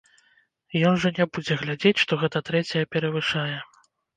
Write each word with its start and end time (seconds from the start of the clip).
Ён 0.91 0.97
жа 1.03 1.11
не 1.19 1.27
будзе 1.37 1.53
глядзець, 1.65 1.99
што 2.07 2.13
гэта 2.25 2.37
трэцяя 2.51 2.85
перавышае. 2.95 3.57